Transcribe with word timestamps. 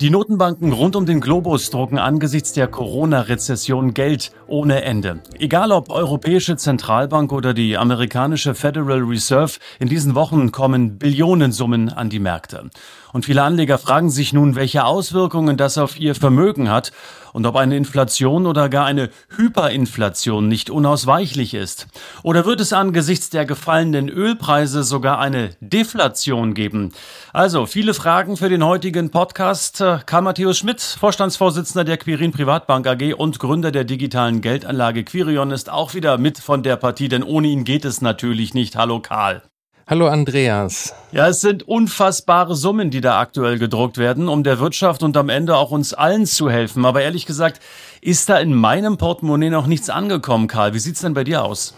Die 0.00 0.10
Notenbanken 0.10 0.72
rund 0.72 0.94
um 0.94 1.06
den 1.06 1.20
Globus 1.20 1.70
drucken 1.70 1.98
angesichts 1.98 2.52
der 2.52 2.68
Corona-Rezession 2.68 3.94
Geld 3.94 4.30
ohne 4.46 4.82
Ende. 4.82 5.22
Egal 5.40 5.72
ob 5.72 5.90
Europäische 5.90 6.56
Zentralbank 6.56 7.32
oder 7.32 7.52
die 7.52 7.76
amerikanische 7.76 8.54
Federal 8.54 9.00
Reserve, 9.00 9.58
in 9.80 9.88
diesen 9.88 10.14
Wochen 10.14 10.52
kommen 10.52 10.98
Billionensummen 10.98 11.88
an 11.88 12.10
die 12.10 12.20
Märkte. 12.20 12.70
Und 13.12 13.24
viele 13.24 13.42
Anleger 13.42 13.78
fragen 13.78 14.10
sich 14.10 14.32
nun, 14.32 14.54
welche 14.54 14.84
Auswirkungen 14.84 15.56
das 15.56 15.78
auf 15.78 15.98
ihr 15.98 16.14
Vermögen 16.14 16.70
hat 16.70 16.92
und 17.32 17.46
ob 17.46 17.56
eine 17.56 17.76
Inflation 17.76 18.46
oder 18.46 18.68
gar 18.68 18.86
eine 18.86 19.10
Hyperinflation 19.36 20.46
nicht 20.46 20.70
unausweichlich 20.70 21.54
ist. 21.54 21.86
Oder 22.22 22.44
wird 22.44 22.60
es 22.60 22.72
angesichts 22.72 23.30
der 23.30 23.46
gefallenen 23.46 24.08
Ölpreise 24.08 24.82
sogar 24.82 25.18
eine 25.18 25.50
Deflation 25.60 26.54
geben? 26.54 26.92
Also 27.32 27.66
viele 27.66 27.94
Fragen 27.94 28.36
für 28.36 28.48
den 28.48 28.64
heutigen 28.64 29.10
Podcast. 29.10 29.82
Karl 29.96 30.22
Matthäus 30.22 30.58
Schmidt, 30.58 30.80
Vorstandsvorsitzender 30.80 31.84
der 31.84 31.96
Quirin 31.96 32.32
Privatbank 32.32 32.86
AG 32.86 33.14
und 33.14 33.38
Gründer 33.38 33.72
der 33.72 33.84
digitalen 33.84 34.42
Geldanlage 34.42 35.02
Quirion, 35.02 35.50
ist 35.50 35.70
auch 35.70 35.94
wieder 35.94 36.18
mit 36.18 36.38
von 36.38 36.62
der 36.62 36.76
Partie, 36.76 37.08
denn 37.08 37.22
ohne 37.22 37.48
ihn 37.48 37.64
geht 37.64 37.86
es 37.86 38.02
natürlich 38.02 38.52
nicht. 38.52 38.76
Hallo 38.76 39.00
Karl. 39.00 39.42
Hallo 39.86 40.08
Andreas. 40.08 40.94
Ja, 41.12 41.28
es 41.28 41.40
sind 41.40 41.62
unfassbare 41.66 42.54
Summen, 42.54 42.90
die 42.90 43.00
da 43.00 43.18
aktuell 43.18 43.58
gedruckt 43.58 43.96
werden, 43.96 44.28
um 44.28 44.44
der 44.44 44.60
Wirtschaft 44.60 45.02
und 45.02 45.16
am 45.16 45.30
Ende 45.30 45.56
auch 45.56 45.70
uns 45.70 45.94
allen 45.94 46.26
zu 46.26 46.50
helfen. 46.50 46.84
Aber 46.84 47.00
ehrlich 47.00 47.24
gesagt, 47.24 47.62
ist 48.02 48.28
da 48.28 48.38
in 48.38 48.52
meinem 48.52 48.98
Portemonnaie 48.98 49.48
noch 49.48 49.66
nichts 49.66 49.88
angekommen, 49.88 50.46
Karl. 50.46 50.74
Wie 50.74 50.80
sieht's 50.80 51.00
denn 51.00 51.14
bei 51.14 51.24
dir 51.24 51.42
aus? 51.42 51.74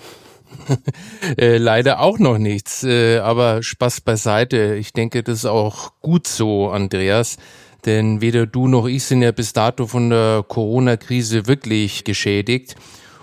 äh, 1.39 1.59
leider 1.59 2.01
auch 2.01 2.19
noch 2.19 2.39
nichts, 2.39 2.83
äh, 2.83 3.19
aber 3.19 3.63
Spaß 3.63 4.01
beiseite. 4.01 4.75
Ich 4.75 4.93
denke, 4.93 5.23
das 5.23 5.39
ist 5.39 5.47
auch 5.47 5.93
gut 6.01 6.27
so, 6.27 6.71
Andreas. 6.71 7.37
Denn 7.87 8.21
weder 8.21 8.47
du 8.47 8.69
noch 8.69 8.87
ich 8.87 9.05
sind 9.05 9.23
ja 9.23 9.33
bis 9.33 9.53
dato 9.53 9.87
von 9.87 10.11
der 10.11 10.45
Corona-Krise 10.47 11.47
wirklich 11.47 12.05
geschädigt. 12.05 12.77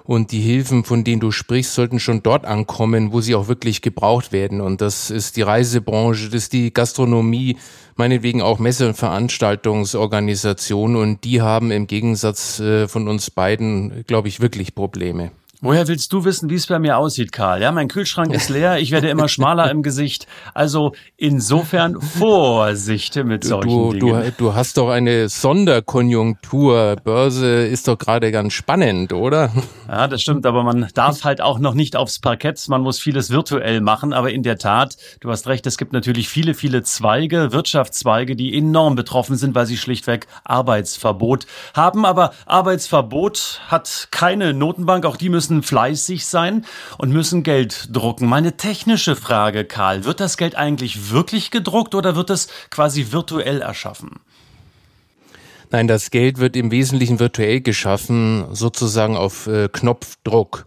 Und 0.07 0.31
die 0.31 0.39
Hilfen, 0.39 0.85
von 0.85 1.03
denen 1.03 1.19
du 1.19 1.31
sprichst, 1.31 1.73
sollten 1.73 1.99
schon 1.99 2.23
dort 2.23 2.45
ankommen, 2.45 3.11
wo 3.11 3.19
sie 3.19 3.35
auch 3.35 3.49
wirklich 3.49 3.81
gebraucht 3.81 4.31
werden. 4.31 4.61
Und 4.61 4.79
das 4.79 5.11
ist 5.11 5.35
die 5.35 5.41
Reisebranche, 5.41 6.27
das 6.27 6.43
ist 6.43 6.53
die 6.53 6.73
Gastronomie, 6.73 7.57
meinetwegen 7.97 8.41
auch 8.41 8.57
Messe- 8.57 8.87
und 8.87 8.95
Veranstaltungsorganisationen. 8.95 10.95
Und 10.95 11.25
die 11.25 11.41
haben 11.41 11.71
im 11.71 11.87
Gegensatz 11.87 12.61
äh, 12.61 12.87
von 12.87 13.09
uns 13.09 13.29
beiden, 13.29 14.05
glaube 14.07 14.29
ich, 14.29 14.39
wirklich 14.39 14.75
Probleme. 14.75 15.31
Woher 15.59 15.87
willst 15.87 16.13
du 16.13 16.23
wissen, 16.23 16.51
wie 16.51 16.55
es 16.55 16.67
bei 16.67 16.77
mir 16.77 16.97
aussieht, 16.97 17.31
Karl? 17.31 17.63
Ja, 17.63 17.71
mein 17.71 17.87
Kühlschrank 17.87 18.31
ist 18.31 18.49
leer, 18.49 18.77
ich 18.77 18.91
werde 18.91 19.09
immer 19.09 19.27
schmaler 19.27 19.71
im 19.71 19.81
Gesicht. 19.81 20.27
Also 20.53 20.93
insofern 21.15 21.99
Vorsicht 21.99 23.15
mit 23.25 23.43
solchen 23.43 23.67
du, 23.69 23.93
Dingen. 23.93 24.33
Du, 24.37 24.45
du 24.45 24.53
hast 24.53 24.77
doch 24.77 24.89
eine 24.89 25.29
Sonderkonjunktur. 25.29 26.97
Börse 27.03 27.65
ist 27.65 27.87
doch 27.87 27.97
gerade 27.97 28.31
ganz 28.31 28.53
spannend, 28.53 29.13
oder? 29.13 29.51
Ja, 29.87 30.07
das 30.07 30.21
stimmt, 30.21 30.45
aber 30.45 30.63
man 30.63 30.89
darf 30.93 31.23
halt 31.23 31.41
auch 31.41 31.57
noch 31.57 31.73
nicht 31.73 31.95
aufs 31.95 32.19
Parkett. 32.19 32.63
Man 32.67 32.81
muss 32.81 32.99
vieles 32.99 33.31
virtuell 33.31 33.81
machen. 33.81 34.13
Aber 34.13 34.31
in 34.31 34.43
der 34.43 34.59
Tat, 34.59 34.95
du 35.21 35.31
hast 35.31 35.47
recht, 35.47 35.65
es 35.65 35.79
gibt 35.79 35.91
natürlich 35.91 36.29
viele, 36.29 36.53
viele 36.53 36.83
Zweige, 36.83 37.51
Wirtschaftszweige, 37.51 38.35
die 38.35 38.55
enorm 38.55 38.93
betroffen 38.93 39.35
sind, 39.37 39.55
weil 39.55 39.65
sie 39.65 39.77
schlichtweg 39.77 40.27
Arbeitsverbot 40.43 41.47
haben. 41.73 42.05
Aber 42.05 42.33
Arbeitsverbot 42.45 43.61
hat 43.69 44.09
keine 44.11 44.53
Notenbank. 44.53 45.05
Auch 45.05 45.17
die 45.17 45.29
müssen 45.29 45.46
müssen 45.47 45.63
fleißig 45.63 46.25
sein 46.25 46.65
und 46.97 47.11
müssen 47.11 47.43
Geld 47.43 47.89
drucken. 47.95 48.27
Meine 48.27 48.57
technische 48.57 49.15
Frage, 49.15 49.63
Karl, 49.63 50.03
wird 50.03 50.19
das 50.19 50.35
Geld 50.35 50.55
eigentlich 50.55 51.11
wirklich 51.11 51.51
gedruckt 51.51 51.95
oder 51.95 52.15
wird 52.17 52.29
es 52.29 52.47
quasi 52.69 53.11
virtuell 53.11 53.61
erschaffen? 53.61 54.19
Nein, 55.71 55.87
das 55.87 56.11
Geld 56.11 56.37
wird 56.39 56.55
im 56.55 56.71
Wesentlichen 56.71 57.19
virtuell 57.19 57.61
geschaffen, 57.61 58.45
sozusagen 58.51 59.15
auf 59.15 59.47
äh, 59.47 59.69
Knopfdruck. 59.71 60.65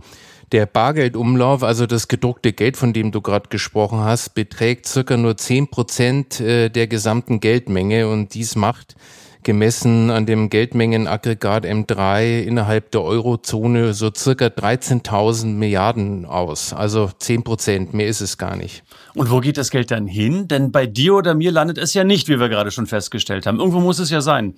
Der 0.52 0.66
Bargeldumlauf, 0.66 1.62
also 1.62 1.86
das 1.86 2.08
gedruckte 2.08 2.52
Geld, 2.52 2.76
von 2.76 2.92
dem 2.92 3.12
du 3.12 3.20
gerade 3.20 3.48
gesprochen 3.50 4.00
hast, 4.00 4.34
beträgt 4.34 4.86
circa 4.86 5.16
nur 5.16 5.36
zehn 5.36 5.68
Prozent 5.68 6.40
äh, 6.40 6.70
der 6.70 6.86
gesamten 6.86 7.40
Geldmenge 7.40 8.08
und 8.08 8.34
dies 8.34 8.56
macht 8.56 8.94
gemessen 9.42 10.10
an 10.10 10.26
dem 10.26 10.50
Geldmengenaggregat 10.50 11.64
M3 11.64 12.42
innerhalb 12.42 12.90
der 12.90 13.02
Eurozone 13.02 13.94
so 13.94 14.10
circa 14.14 14.46
13.000 14.46 15.46
Milliarden 15.46 16.24
aus. 16.24 16.72
Also 16.72 17.10
10 17.18 17.42
Prozent, 17.42 17.94
mehr 17.94 18.06
ist 18.06 18.20
es 18.20 18.38
gar 18.38 18.56
nicht. 18.56 18.82
Und 19.14 19.30
wo 19.30 19.40
geht 19.40 19.56
das 19.56 19.70
Geld 19.70 19.90
dann 19.90 20.06
hin? 20.06 20.48
Denn 20.48 20.72
bei 20.72 20.86
dir 20.86 21.14
oder 21.14 21.34
mir 21.34 21.52
landet 21.52 21.78
es 21.78 21.94
ja 21.94 22.04
nicht, 22.04 22.28
wie 22.28 22.38
wir 22.38 22.48
gerade 22.48 22.70
schon 22.70 22.86
festgestellt 22.86 23.46
haben. 23.46 23.58
Irgendwo 23.58 23.80
muss 23.80 23.98
es 23.98 24.10
ja 24.10 24.20
sein. 24.20 24.54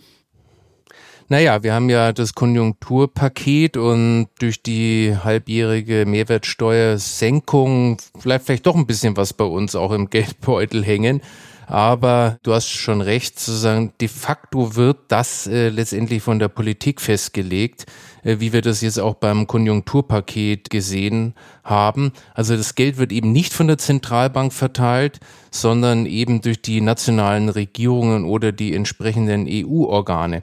Naja, 1.28 1.62
wir 1.62 1.72
haben 1.72 1.88
ja 1.88 2.12
das 2.12 2.34
Konjunkturpaket 2.34 3.76
und 3.76 4.28
durch 4.38 4.62
die 4.62 5.16
halbjährige 5.22 6.04
Mehrwertsteuersenkung 6.06 7.98
bleibt 8.22 8.46
vielleicht 8.46 8.66
doch 8.66 8.76
ein 8.76 8.86
bisschen 8.86 9.16
was 9.16 9.32
bei 9.32 9.44
uns 9.44 9.74
auch 9.74 9.92
im 9.92 10.10
Geldbeutel 10.10 10.84
hängen. 10.84 11.22
Aber 11.66 12.38
du 12.42 12.52
hast 12.52 12.68
schon 12.68 13.00
recht, 13.00 13.38
sozusagen, 13.38 13.92
de 14.00 14.08
facto 14.08 14.74
wird 14.76 14.98
das 15.08 15.46
äh, 15.46 15.70
letztendlich 15.70 16.22
von 16.22 16.38
der 16.38 16.48
Politik 16.48 17.00
festgelegt, 17.00 17.86
äh, 18.24 18.40
wie 18.40 18.52
wir 18.52 18.60
das 18.60 18.82
jetzt 18.82 18.98
auch 18.98 19.14
beim 19.14 19.46
Konjunkturpaket 19.46 20.68
gesehen 20.68 21.34
haben. 21.64 22.12
Also 22.34 22.56
das 22.56 22.74
Geld 22.74 22.98
wird 22.98 23.10
eben 23.10 23.32
nicht 23.32 23.54
von 23.54 23.68
der 23.68 23.78
Zentralbank 23.78 24.52
verteilt, 24.52 25.20
sondern 25.50 26.04
eben 26.04 26.42
durch 26.42 26.60
die 26.60 26.82
nationalen 26.82 27.48
Regierungen 27.48 28.24
oder 28.24 28.52
die 28.52 28.74
entsprechenden 28.74 29.46
EU-Organe. 29.48 30.42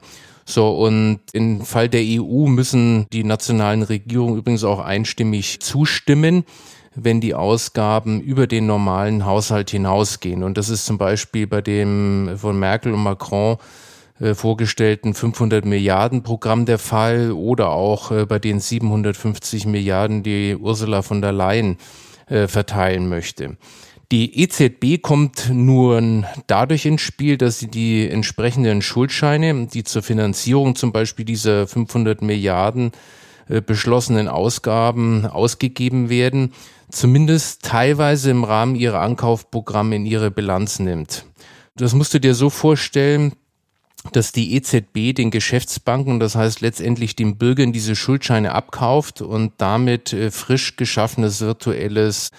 So, 0.49 0.71
und 0.71 1.19
im 1.31 1.61
Fall 1.61 1.89
der 1.89 2.01
EU 2.01 2.47
müssen 2.47 3.05
die 3.13 3.23
nationalen 3.23 3.83
Regierungen 3.83 4.35
übrigens 4.35 4.63
auch 4.63 4.79
einstimmig 4.79 5.59
zustimmen 5.59 6.43
wenn 6.95 7.21
die 7.21 7.35
Ausgaben 7.35 8.19
über 8.19 8.47
den 8.47 8.65
normalen 8.65 9.25
Haushalt 9.25 9.69
hinausgehen. 9.69 10.43
Und 10.43 10.57
das 10.57 10.69
ist 10.69 10.85
zum 10.85 10.97
Beispiel 10.97 11.47
bei 11.47 11.61
dem 11.61 12.35
von 12.35 12.59
Merkel 12.59 12.93
und 12.93 13.03
Macron 13.03 13.57
äh, 14.19 14.33
vorgestellten 14.33 15.13
500 15.13 15.65
Milliarden 15.65 16.23
Programm 16.23 16.65
der 16.65 16.79
Fall 16.79 17.31
oder 17.31 17.69
auch 17.69 18.11
äh, 18.11 18.25
bei 18.25 18.39
den 18.39 18.59
750 18.59 19.65
Milliarden, 19.65 20.23
die 20.23 20.57
Ursula 20.59 21.03
von 21.03 21.21
der 21.21 21.31
Leyen 21.31 21.77
äh, 22.27 22.47
verteilen 22.47 23.07
möchte. 23.07 23.57
Die 24.11 24.41
EZB 24.41 25.03
kommt 25.03 25.51
nur 25.53 26.01
dadurch 26.47 26.87
ins 26.87 27.01
Spiel, 27.01 27.37
dass 27.37 27.59
sie 27.59 27.67
die 27.67 28.09
entsprechenden 28.09 28.81
Schuldscheine, 28.81 29.67
die 29.67 29.83
zur 29.83 30.01
Finanzierung 30.01 30.75
zum 30.75 30.91
Beispiel 30.91 31.25
dieser 31.25 31.67
500 31.67 32.23
Milliarden 32.23 32.91
äh, 33.49 33.61
beschlossenen 33.61 34.27
Ausgaben 34.27 35.27
ausgegeben 35.27 36.09
werden, 36.09 36.53
zumindest 36.89 37.63
teilweise 37.63 38.31
im 38.31 38.43
Rahmen 38.43 38.73
ihrer 38.73 39.01
Ankaufprogramme 39.01 39.97
in 39.97 40.07
ihre 40.07 40.31
Bilanz 40.31 40.79
nimmt. 40.79 41.25
Das 41.75 41.93
musst 41.93 42.13
du 42.15 42.19
dir 42.19 42.33
so 42.33 42.49
vorstellen, 42.49 43.33
dass 44.11 44.31
die 44.31 44.55
EZB 44.55 45.13
den 45.15 45.29
Geschäftsbanken, 45.29 46.19
das 46.19 46.33
heißt 46.33 46.61
letztendlich 46.61 47.15
den 47.15 47.37
Bürgern 47.37 47.73
diese 47.73 47.95
Schuldscheine 47.95 48.53
abkauft 48.55 49.21
und 49.21 49.53
damit 49.57 50.13
äh, 50.13 50.31
frisch 50.31 50.77
geschaffenes 50.77 51.41
virtuelles 51.41 52.31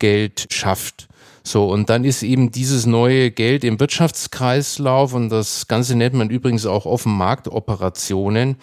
Geld 0.00 0.48
schafft. 0.50 1.06
So, 1.44 1.66
und 1.66 1.90
dann 1.90 2.04
ist 2.04 2.22
eben 2.22 2.52
dieses 2.52 2.86
neue 2.86 3.30
Geld 3.30 3.64
im 3.64 3.80
Wirtschaftskreislauf 3.80 5.12
und 5.14 5.28
das 5.28 5.66
Ganze 5.66 5.96
nennt 5.96 6.14
man 6.14 6.30
übrigens 6.30 6.66
auch 6.66 6.86
Offenmarktoperationen. 6.86 8.56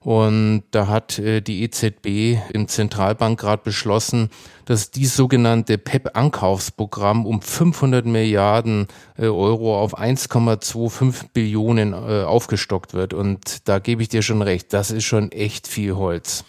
Und 0.00 0.62
da 0.70 0.86
hat 0.86 1.18
äh, 1.18 1.40
die 1.40 1.62
EZB 1.64 2.38
im 2.54 2.68
Zentralbankrat 2.68 3.64
beschlossen, 3.64 4.30
dass 4.64 4.90
dies 4.90 5.16
sogenannte 5.16 5.76
PEP-Ankaufsprogramm 5.76 7.26
um 7.26 7.42
500 7.42 8.06
Milliarden 8.06 8.86
äh, 9.16 9.26
Euro 9.26 9.78
auf 9.78 9.98
1,25 9.98 11.30
Billionen 11.32 11.92
äh, 11.94 12.22
aufgestockt 12.22 12.94
wird. 12.94 13.12
Und 13.12 13.68
da 13.68 13.80
gebe 13.80 14.02
ich 14.02 14.08
dir 14.08 14.22
schon 14.22 14.40
recht, 14.40 14.72
das 14.72 14.92
ist 14.92 15.04
schon 15.04 15.32
echt 15.32 15.66
viel 15.66 15.96
Holz. 15.96 16.44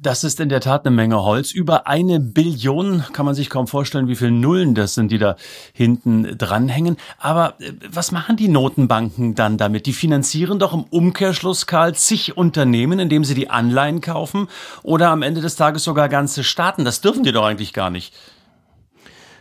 Das 0.00 0.22
ist 0.22 0.38
in 0.38 0.48
der 0.48 0.60
Tat 0.60 0.86
eine 0.86 0.94
Menge 0.94 1.24
Holz. 1.24 1.50
Über 1.50 1.88
eine 1.88 2.20
Billion 2.20 3.02
kann 3.12 3.26
man 3.26 3.34
sich 3.34 3.50
kaum 3.50 3.66
vorstellen, 3.66 4.06
wie 4.06 4.14
viele 4.14 4.30
Nullen 4.30 4.76
das 4.76 4.94
sind, 4.94 5.10
die 5.10 5.18
da 5.18 5.34
hinten 5.72 6.38
dranhängen. 6.38 6.96
Aber 7.18 7.60
äh, 7.60 7.72
was 7.90 8.12
machen 8.12 8.36
die 8.36 8.46
Notenbanken 8.46 9.34
dann 9.34 9.58
damit? 9.58 9.86
Die 9.86 9.92
finanzieren 9.92 10.60
doch 10.60 10.72
im 10.72 10.84
Umkehrschluss, 10.84 11.66
Karl, 11.66 11.96
zig 11.96 12.36
Unternehmen, 12.36 13.00
indem 13.00 13.24
sie 13.24 13.34
die 13.34 13.50
Anleihen 13.50 14.00
kaufen 14.00 14.46
oder 14.84 15.10
am 15.10 15.22
Ende 15.22 15.40
des 15.40 15.56
Tages 15.56 15.82
sogar 15.82 16.08
ganze 16.08 16.44
Staaten. 16.44 16.84
Das 16.84 17.00
dürfen 17.00 17.24
die 17.24 17.32
doch 17.32 17.44
eigentlich 17.44 17.72
gar 17.72 17.90
nicht. 17.90 18.14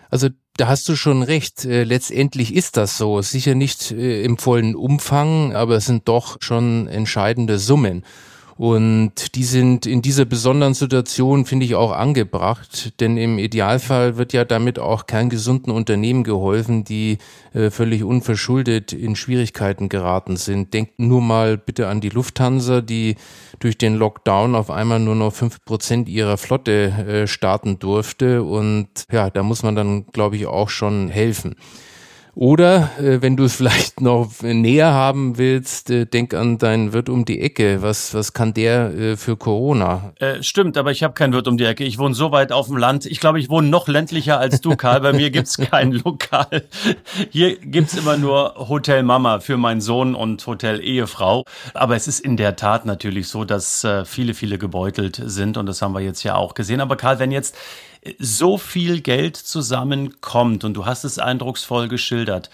Also 0.09 0.29
da 0.55 0.67
hast 0.67 0.89
du 0.89 0.95
schon 0.95 1.21
recht. 1.21 1.65
Äh, 1.65 1.83
letztendlich 1.83 2.55
ist 2.55 2.77
das 2.77 2.97
so. 2.97 3.21
Sicher 3.21 3.53
nicht 3.53 3.91
äh, 3.91 4.23
im 4.23 4.39
vollen 4.39 4.75
Umfang, 4.75 5.55
aber 5.55 5.75
es 5.75 5.85
sind 5.85 6.07
doch 6.07 6.37
schon 6.39 6.87
entscheidende 6.87 7.59
Summen. 7.59 8.03
Und 8.57 9.35
die 9.35 9.43
sind 9.43 9.85
in 9.85 10.01
dieser 10.01 10.25
besonderen 10.25 10.73
Situation, 10.73 11.45
finde 11.45 11.65
ich, 11.65 11.75
auch 11.75 11.91
angebracht. 11.91 12.99
Denn 12.99 13.15
im 13.15 13.37
Idealfall 13.37 14.17
wird 14.17 14.33
ja 14.33 14.45
damit 14.45 14.79
auch 14.79 15.05
kerngesunden 15.05 15.71
Unternehmen 15.71 16.23
geholfen, 16.23 16.83
die 16.83 17.19
äh, 17.53 17.69
völlig 17.69 18.03
unverschuldet 18.03 18.93
in 18.93 19.15
Schwierigkeiten 19.15 19.89
geraten 19.89 20.37
sind. 20.37 20.73
Denkt 20.73 20.97
nur 20.97 21.21
mal 21.21 21.57
bitte 21.57 21.87
an 21.87 22.01
die 22.01 22.09
Lufthansa, 22.09 22.81
die 22.81 23.15
durch 23.59 23.77
den 23.77 23.95
Lockdown 23.95 24.55
auf 24.55 24.71
einmal 24.71 24.99
nur 24.99 25.15
noch 25.15 25.33
fünf 25.33 25.63
Prozent 25.63 26.09
ihrer 26.09 26.37
Flotte 26.37 26.71
äh, 26.71 27.27
starten 27.27 27.77
durfte. 27.77 28.41
Und 28.41 28.87
ja, 29.11 29.29
da 29.29 29.43
muss 29.43 29.61
man 29.61 29.75
dann, 29.75 30.07
glaube 30.07 30.35
ich, 30.35 30.47
auch 30.47 30.69
schon 30.69 31.09
helfen. 31.09 31.55
Oder 32.39 32.91
äh, 32.99 33.23
wenn 33.23 33.35
du 33.35 33.45
es 33.45 33.55
vielleicht 33.57 33.99
noch 33.99 34.43
näher 34.43 34.93
haben 34.93 35.39
willst, 35.39 35.89
äh, 35.89 36.05
denk 36.05 36.35
an 36.35 36.59
deinen 36.59 36.93
Wirt 36.93 37.09
um 37.09 37.25
die 37.25 37.41
Ecke. 37.41 37.81
Was, 37.81 38.13
was 38.13 38.31
kann 38.31 38.53
der 38.53 38.93
äh, 38.93 39.17
für 39.17 39.37
Corona? 39.37 40.13
Äh, 40.19 40.43
stimmt, 40.43 40.77
aber 40.77 40.91
ich 40.91 41.01
habe 41.01 41.15
keinen 41.15 41.33
Wirt 41.33 41.47
um 41.47 41.57
die 41.57 41.63
Ecke. 41.63 41.83
Ich 41.83 41.97
wohne 41.97 42.13
so 42.13 42.31
weit 42.31 42.51
auf 42.51 42.67
dem 42.67 42.77
Land. 42.77 43.07
Ich 43.07 43.19
glaube, 43.19 43.39
ich 43.39 43.49
wohne 43.49 43.69
noch 43.69 43.87
ländlicher 43.87 44.39
als 44.39 44.61
du, 44.61 44.75
Karl. 44.75 45.01
Bei 45.01 45.13
mir 45.13 45.31
gibt's 45.31 45.57
kein 45.57 45.91
Lokal. 46.05 46.65
Hier 47.31 47.57
gibt's 47.57 47.97
immer 47.97 48.17
nur 48.17 48.69
Hotel 48.69 49.01
Mama 49.01 49.39
für 49.39 49.57
meinen 49.57 49.81
Sohn 49.81 50.13
und 50.13 50.45
Hotel 50.45 50.79
Ehefrau. 50.79 51.43
Aber 51.73 51.95
es 51.95 52.07
ist 52.07 52.19
in 52.19 52.37
der 52.37 52.55
Tat 52.55 52.85
natürlich 52.85 53.29
so, 53.29 53.45
dass 53.45 53.83
äh, 53.83 54.05
viele, 54.05 54.35
viele 54.35 54.59
gebeutelt 54.59 55.19
sind. 55.25 55.57
Und 55.57 55.65
das 55.65 55.81
haben 55.81 55.93
wir 55.93 56.01
jetzt 56.01 56.21
ja 56.21 56.35
auch 56.35 56.53
gesehen. 56.53 56.81
Aber 56.81 56.97
Karl, 56.97 57.17
wenn 57.17 57.31
jetzt 57.31 57.55
so 58.19 58.57
viel 58.57 59.01
Geld 59.01 59.37
zusammenkommt, 59.37 60.63
und 60.63 60.73
du 60.73 60.85
hast 60.85 61.03
es 61.03 61.19
eindrucksvoll 61.19 61.87
geschildert, 61.87 62.49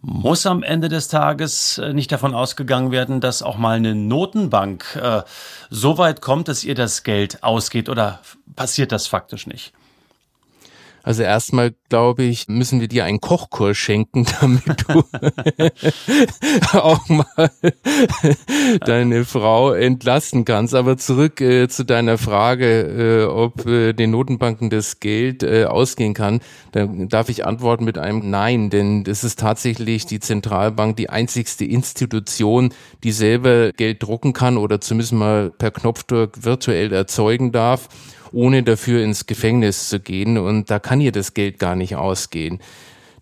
muss 0.00 0.46
am 0.46 0.62
Ende 0.62 0.88
des 0.88 1.08
Tages 1.08 1.78
äh, 1.78 1.92
nicht 1.92 2.12
davon 2.12 2.34
ausgegangen 2.34 2.90
werden, 2.90 3.20
dass 3.20 3.42
auch 3.42 3.56
mal 3.56 3.76
eine 3.76 3.94
Notenbank 3.94 4.96
äh, 4.96 5.22
so 5.70 5.98
weit 5.98 6.20
kommt, 6.20 6.48
dass 6.48 6.64
ihr 6.64 6.74
das 6.74 7.02
Geld 7.02 7.42
ausgeht 7.42 7.88
oder 7.88 8.20
passiert 8.54 8.92
das 8.92 9.06
faktisch 9.06 9.46
nicht? 9.46 9.72
Also 11.06 11.22
erstmal, 11.22 11.72
glaube 11.88 12.24
ich, 12.24 12.48
müssen 12.48 12.80
wir 12.80 12.88
dir 12.88 13.04
einen 13.04 13.20
Kochkurs 13.20 13.76
schenken, 13.76 14.26
damit 14.40 14.62
du 14.88 15.04
auch 16.76 17.08
mal 17.08 17.50
deine 18.84 19.24
Frau 19.24 19.70
entlasten 19.70 20.44
kannst. 20.44 20.74
Aber 20.74 20.96
zurück 20.96 21.40
äh, 21.40 21.68
zu 21.68 21.84
deiner 21.84 22.18
Frage, 22.18 23.22
äh, 23.22 23.24
ob 23.26 23.64
äh, 23.66 23.92
den 23.92 24.10
Notenbanken 24.10 24.68
das 24.68 24.98
Geld 24.98 25.44
äh, 25.44 25.66
ausgehen 25.66 26.12
kann. 26.12 26.40
Da 26.72 26.86
darf 26.86 27.28
ich 27.28 27.46
antworten 27.46 27.84
mit 27.84 27.98
einem 27.98 28.28
Nein, 28.28 28.68
denn 28.68 29.04
es 29.06 29.22
ist 29.22 29.38
tatsächlich 29.38 30.06
die 30.06 30.18
Zentralbank 30.18 30.96
die 30.96 31.08
einzigste 31.08 31.64
Institution, 31.64 32.74
die 33.04 33.12
selber 33.12 33.70
Geld 33.70 34.02
drucken 34.02 34.32
kann 34.32 34.56
oder 34.56 34.80
zumindest 34.80 35.12
mal 35.12 35.50
per 35.50 35.70
Knopfdruck 35.70 36.42
virtuell 36.42 36.92
erzeugen 36.92 37.52
darf 37.52 37.88
ohne 38.36 38.62
dafür 38.62 39.02
ins 39.02 39.26
Gefängnis 39.26 39.88
zu 39.88 39.98
gehen. 39.98 40.36
Und 40.36 40.70
da 40.70 40.78
kann 40.78 41.00
ihr 41.00 41.10
das 41.10 41.34
Geld 41.34 41.58
gar 41.58 41.74
nicht 41.74 41.96
ausgehen. 41.96 42.60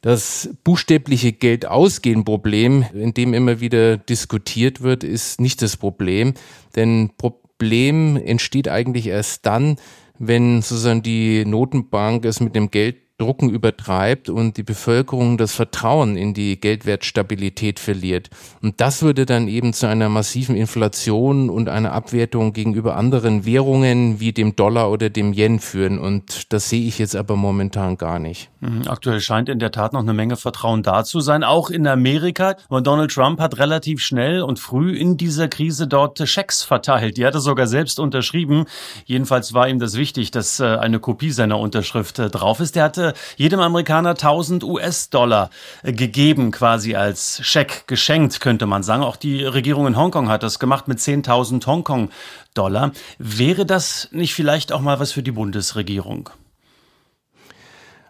Das 0.00 0.50
buchstäbliche 0.64 1.32
Geld 1.32 1.64
ausgehen 1.64 2.24
Problem, 2.24 2.84
in 2.92 3.14
dem 3.14 3.32
immer 3.32 3.60
wieder 3.60 3.96
diskutiert 3.96 4.82
wird, 4.82 5.04
ist 5.04 5.40
nicht 5.40 5.62
das 5.62 5.78
Problem. 5.78 6.34
Denn 6.76 7.12
Problem 7.16 8.16
entsteht 8.16 8.68
eigentlich 8.68 9.06
erst 9.06 9.46
dann, 9.46 9.76
wenn 10.18 10.60
sozusagen 10.60 11.02
die 11.02 11.44
Notenbank 11.44 12.24
es 12.24 12.40
mit 12.40 12.54
dem 12.54 12.70
Geld 12.70 12.96
Drucken 13.16 13.48
übertreibt 13.48 14.28
und 14.28 14.56
die 14.56 14.64
Bevölkerung 14.64 15.38
das 15.38 15.54
Vertrauen 15.54 16.16
in 16.16 16.34
die 16.34 16.58
Geldwertstabilität 16.58 17.78
verliert. 17.78 18.28
Und 18.60 18.80
das 18.80 19.02
würde 19.02 19.24
dann 19.24 19.46
eben 19.46 19.72
zu 19.72 19.86
einer 19.86 20.08
massiven 20.08 20.56
Inflation 20.56 21.48
und 21.48 21.68
einer 21.68 21.92
Abwertung 21.92 22.52
gegenüber 22.52 22.96
anderen 22.96 23.46
Währungen 23.46 24.18
wie 24.18 24.32
dem 24.32 24.56
Dollar 24.56 24.90
oder 24.90 25.10
dem 25.10 25.32
Yen 25.32 25.60
führen. 25.60 26.00
Und 26.00 26.52
das 26.52 26.68
sehe 26.68 26.88
ich 26.88 26.98
jetzt 26.98 27.14
aber 27.14 27.36
momentan 27.36 27.98
gar 27.98 28.18
nicht. 28.18 28.50
Mhm, 28.58 28.88
aktuell 28.88 29.20
scheint 29.20 29.48
in 29.48 29.60
der 29.60 29.70
Tat 29.70 29.92
noch 29.92 30.00
eine 30.00 30.12
Menge 30.12 30.36
Vertrauen 30.36 30.82
da 30.82 31.04
zu 31.04 31.20
sein, 31.20 31.44
auch 31.44 31.70
in 31.70 31.86
Amerika. 31.86 32.56
Und 32.68 32.88
Donald 32.88 33.12
Trump 33.12 33.38
hat 33.38 33.58
relativ 33.58 34.02
schnell 34.02 34.42
und 34.42 34.58
früh 34.58 34.92
in 34.92 35.16
dieser 35.16 35.46
Krise 35.46 35.86
dort 35.86 36.18
Schecks 36.28 36.64
verteilt. 36.64 37.16
Die 37.16 37.24
hat 37.24 37.34
er 37.34 37.40
sogar 37.40 37.68
selbst 37.68 38.00
unterschrieben. 38.00 38.64
Jedenfalls 39.04 39.54
war 39.54 39.68
ihm 39.68 39.78
das 39.78 39.96
wichtig, 39.96 40.32
dass 40.32 40.58
äh, 40.58 40.64
eine 40.64 40.98
Kopie 40.98 41.30
seiner 41.30 41.60
Unterschrift 41.60 42.18
äh, 42.18 42.28
drauf 42.28 42.58
ist. 42.58 42.74
Der 42.74 42.82
hatte 42.82 43.03
jedem 43.36 43.60
Amerikaner 43.60 44.10
1000 44.10 44.64
US-Dollar 44.64 45.50
äh, 45.82 45.92
gegeben, 45.92 46.50
quasi 46.50 46.94
als 46.94 47.40
Scheck 47.42 47.86
geschenkt, 47.86 48.40
könnte 48.40 48.66
man 48.66 48.82
sagen. 48.82 49.02
Auch 49.02 49.16
die 49.16 49.44
Regierung 49.44 49.86
in 49.86 49.96
Hongkong 49.96 50.28
hat 50.28 50.42
das 50.42 50.58
gemacht 50.58 50.88
mit 50.88 50.98
10.000 50.98 51.66
Hongkong-Dollar. 51.66 52.92
Wäre 53.18 53.66
das 53.66 54.08
nicht 54.12 54.34
vielleicht 54.34 54.72
auch 54.72 54.80
mal 54.80 54.98
was 55.00 55.12
für 55.12 55.22
die 55.22 55.32
Bundesregierung? 55.32 56.30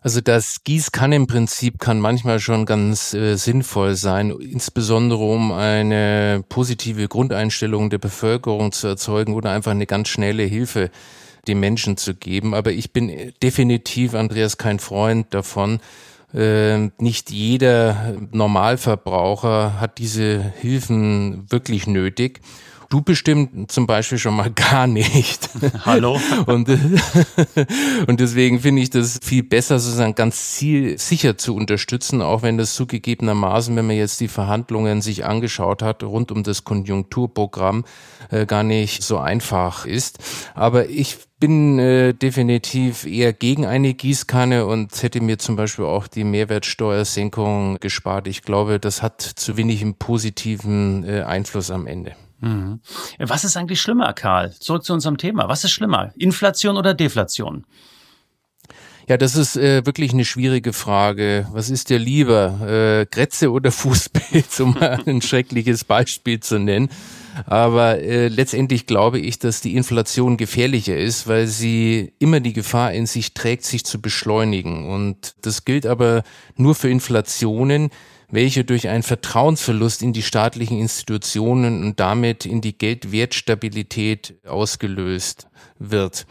Also 0.05 0.20
das 0.20 0.64
Gießkannenprinzip 0.64 1.79
kann 1.79 1.99
manchmal 1.99 2.38
schon 2.38 2.67
ganz 2.67 3.14
äh, 3.14 3.37
sinnvoll 3.37 3.94
sein, 3.94 4.31
insbesondere 4.38 5.25
um 5.25 5.50
eine 5.50 6.44
positive 6.50 7.08
Grundeinstellung 7.08 7.88
der 7.88 7.96
Bevölkerung 7.96 8.70
zu 8.73 8.87
erzeugen 8.87 9.32
oder 9.32 9.50
einfach 9.50 9.70
eine 9.70 9.87
ganz 9.87 10.08
schnelle 10.08 10.43
Hilfe 10.43 10.91
den 11.49 11.61
Menschen 11.61 11.96
zu 11.96 12.14
geben. 12.14 12.55
Aber 12.55 12.73
ich 12.73 12.93
bin 12.93 13.32
definitiv, 13.43 14.14
Andreas, 14.14 14.58
kein 14.58 14.79
Freund 14.79 15.32
davon. 15.32 15.81
Äh, 16.35 16.91
nicht 16.99 17.31
jeder 17.31 18.17
Normalverbraucher 18.32 19.81
hat 19.81 19.99
diese 19.99 20.41
Hilfen 20.61 21.50
wirklich 21.50 21.87
nötig. 21.87 22.41
Du 22.88 23.02
bestimmt 23.02 23.70
zum 23.70 23.86
Beispiel 23.86 24.19
schon 24.19 24.36
mal 24.36 24.50
gar 24.54 24.86
nicht. 24.86 25.48
Hallo. 25.84 26.20
Und, 26.46 26.69
und 28.06 28.20
deswegen 28.20 28.60
finde 28.60 28.82
ich 28.82 28.90
das 28.90 29.19
viel 29.22 29.42
besser, 29.42 29.78
sozusagen 29.78 30.14
ganz 30.14 30.54
zielsicher 30.54 31.36
zu 31.36 31.54
unterstützen, 31.54 32.22
auch 32.22 32.42
wenn 32.42 32.58
das 32.58 32.75
zugegebenermaßen, 32.75 33.75
wenn 33.76 33.86
man 33.86 33.96
jetzt 33.96 34.20
die 34.20 34.28
Verhandlungen 34.28 35.02
sich 35.02 35.25
angeschaut 35.25 35.82
hat, 35.82 36.02
rund 36.02 36.32
um 36.32 36.42
das 36.42 36.64
Konjunkturprogramm, 36.64 37.84
äh, 38.31 38.46
gar 38.46 38.62
nicht 38.62 39.02
so 39.02 39.19
einfach 39.19 39.86
ist. 39.86 40.19
Aber 40.54 40.88
ich 40.88 41.19
bin 41.40 41.78
äh, 41.78 42.14
definitiv 42.14 43.05
eher 43.05 43.32
gegen 43.32 43.67
eine 43.67 43.93
Gießkanne 43.93 44.67
und 44.67 45.03
hätte 45.03 45.20
mir 45.20 45.38
zum 45.38 45.56
Beispiel 45.56 45.84
auch 45.84 46.06
die 46.06 46.24
Mehrwertsteuersenkung 46.24 47.79
gespart. 47.81 48.29
Ich 48.29 48.43
glaube, 48.43 48.81
das 48.81 49.03
hat 49.03 49.20
zu 49.20 49.56
wenig 49.56 49.82
einen 49.82 49.94
positiven 49.94 51.05
äh, 51.05 51.22
Einfluss 51.22 51.70
am 51.70 51.86
Ende. 51.86 52.17
Mhm. 52.41 52.81
Was 53.19 53.44
ist 53.44 53.56
eigentlich 53.56 53.81
schlimmer, 53.81 54.12
Karl? 54.12 54.53
Zurück 54.53 54.84
zu 54.84 54.93
unserem 54.93 55.19
Thema. 55.19 55.48
Was 55.48 55.64
ist 55.64 55.72
schlimmer? 55.72 56.12
Inflation 56.17 56.76
oder 56.76 56.94
Deflation? 56.94 57.64
Ja, 59.06 59.19
das 59.19 59.36
ist 59.36 59.56
äh, 59.56 59.84
wirklich 59.84 60.14
eine 60.14 60.24
schwierige 60.24 60.72
Frage. 60.72 61.46
Was 61.53 61.69
ist 61.69 61.91
dir 61.91 61.98
lieber, 61.98 62.60
äh, 62.67 63.06
Grätze 63.06 63.50
oder 63.50 63.70
Fußpilz, 63.70 64.60
um 64.60 64.74
mal 64.74 64.98
ein 65.06 65.20
schreckliches 65.20 65.84
Beispiel 65.84 66.41
zu 66.41 66.58
nennen? 66.58 66.88
Aber 67.44 67.98
äh, 68.00 68.29
letztendlich 68.29 68.86
glaube 68.86 69.19
ich, 69.19 69.38
dass 69.38 69.60
die 69.60 69.74
Inflation 69.74 70.38
gefährlicher 70.38 70.96
ist, 70.96 71.26
weil 71.26 71.48
sie 71.48 72.14
immer 72.19 72.41
die 72.41 72.55
Gefahr 72.55 72.93
in 72.93 73.05
sich 73.06 73.34
trägt, 73.34 73.64
sich 73.64 73.84
zu 73.84 74.00
beschleunigen. 74.00 74.88
Und 74.88 75.34
das 75.43 75.67
gilt 75.67 75.84
aber 75.84 76.22
nur 76.56 76.74
für 76.74 76.88
Inflationen, 76.88 77.91
welche 78.34 78.64
durch 78.64 78.88
einen 78.88 79.03
Vertrauensverlust 79.03 80.03
in 80.03 80.12
die 80.12 80.22
staatlichen 80.22 80.79
Institutionen 80.79 81.84
und 81.84 82.00
damit 82.00 82.46
in 82.46 82.60
die 82.60 82.76
Geldwertstabilität 82.76 84.34
ausgelöst 84.46 85.48
wird. 85.79 86.26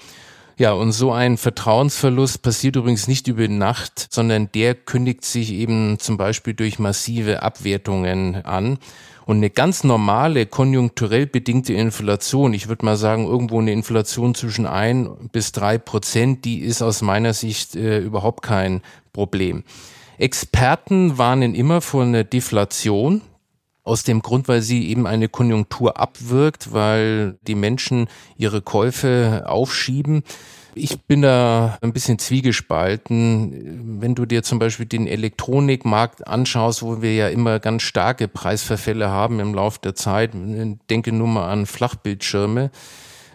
Ja, 0.57 0.74
und 0.74 0.91
so 0.91 1.12
ein 1.12 1.38
Vertrauensverlust 1.38 2.43
passiert 2.43 2.75
übrigens 2.75 3.07
nicht 3.07 3.27
über 3.27 3.48
Nacht, 3.48 4.07
sondern 4.12 4.51
der 4.53 4.75
kündigt 4.75 5.25
sich 5.25 5.51
eben 5.51 5.98
zum 5.98 6.17
Beispiel 6.17 6.53
durch 6.53 6.77
massive 6.77 7.41
Abwertungen 7.41 8.45
an. 8.45 8.77
Und 9.25 9.38
eine 9.38 9.50
ganz 9.50 9.83
normale, 9.83 10.45
konjunkturell 10.45 11.25
bedingte 11.25 11.74
Inflation, 11.74 12.53
ich 12.53 12.67
würde 12.67 12.86
mal 12.86 12.98
sagen, 12.98 13.25
irgendwo 13.25 13.60
eine 13.60 13.72
Inflation 13.72 14.36
zwischen 14.36 14.67
ein 14.67 15.10
bis 15.31 15.53
drei 15.53 15.77
Prozent, 15.77 16.45
die 16.45 16.60
ist 16.60 16.81
aus 16.81 17.01
meiner 17.01 17.33
Sicht 17.33 17.75
äh, 17.75 18.00
überhaupt 18.00 18.43
kein 18.43 18.81
Problem. 19.13 19.63
Experten 20.24 21.18
warnen 21.18 21.53
immer 21.53 21.82
vor 21.82 22.03
einer 22.03 22.24
Deflation. 22.24 23.22
aus 23.86 24.03
dem 24.03 24.22
Grund, 24.22 24.48
weil 24.48 24.62
sie 24.62 24.88
eben 24.88 25.06
eine 25.06 25.27
Konjunktur 25.27 26.00
abwirkt, 26.00 26.72
weil 26.72 27.38
die 27.46 27.56
Menschen 27.56 28.08
ihre 28.38 28.62
Käufe 28.62 29.44
aufschieben. 29.46 30.24
Ich 30.74 31.01
bin 31.01 31.22
da 31.22 31.77
ein 31.82 31.92
bisschen 31.92 32.18
zwiegespalten. 32.18 34.00
Wenn 34.00 34.15
du 34.15 34.25
dir 34.25 34.42
zum 34.42 34.58
Beispiel 34.58 34.86
den 34.86 35.06
Elektronikmarkt 35.06 36.25
anschaust, 36.25 36.82
wo 36.82 37.01
wir 37.01 37.13
ja 37.13 37.27
immer 37.27 37.60
ganz 37.60 37.84
starke 37.84 38.30
Preisverfälle 38.30 39.10
haben 39.10 39.42
im 39.42 39.53
Laufe 39.53 39.80
der 39.84 39.96
Zeit, 39.96 40.32
denke 40.89 41.12
nur 41.12 41.27
mal 41.27 41.50
an 41.50 41.65
Flachbildschirme. 41.65 42.72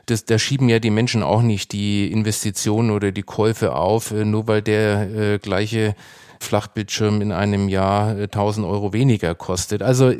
Das, 0.07 0.25
da 0.25 0.39
schieben 0.39 0.71
ja 0.71 0.79
die 0.79 0.91
Menschen 0.91 1.23
auch 1.23 1.43
nicht 1.43 1.73
die 1.73 2.11
Investitionen 2.11 2.91
oder 2.91 3.13
die 3.13 3.23
Käufe 3.23 3.75
auf, 3.75 4.11
nur 4.11 4.47
weil 4.47 4.63
der 4.63 5.35
äh, 5.35 5.39
gleiche 5.39 5.95
Flachbildschirm 6.41 7.21
in 7.21 7.33
einem 7.33 7.69
Jahr 7.69 8.11
1000 8.11 8.65
äh, 8.65 8.69
Euro 8.69 8.93
weniger 8.93 9.35
kostet. 9.35 9.83
Also, 9.83 10.13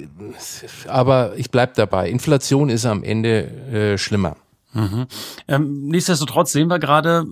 aber 0.87 1.33
ich 1.37 1.51
bleib 1.51 1.75
dabei. 1.75 2.09
Inflation 2.09 2.69
ist 2.69 2.87
am 2.87 3.03
Ende 3.03 3.51
äh, 3.73 3.99
schlimmer. 3.99 4.37
Mhm. 4.73 5.07
Ähm, 5.47 5.89
nichtsdestotrotz 5.89 6.53
sehen 6.53 6.69
wir 6.69 6.79
gerade 6.79 7.27